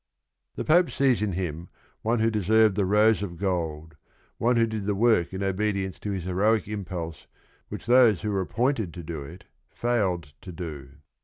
[0.55, 1.69] The Pope sees in him
[2.01, 3.97] one who deserved the rose of gold,
[4.39, 7.27] one who did the work in obedience to his heroic impulse
[7.69, 10.89] which those who were ap pointed to do it failed to do.